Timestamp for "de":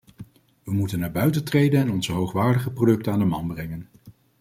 3.19-3.25